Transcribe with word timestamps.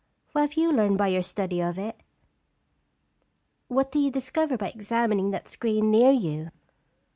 "What 0.31 0.41
have 0.41 0.53
you 0.55 0.71
learned 0.71 0.97
by 0.97 1.09
your 1.09 1.21
study 1.21 1.61
of 1.61 1.77
it?" 1.77 2.01
"What 3.67 3.91
do 3.91 3.99
you 3.99 4.09
discover 4.09 4.57
by 4.57 4.69
examining 4.69 5.29
that 5.29 5.47
screen 5.47 5.91
near 5.91 6.09
you?" 6.09 6.49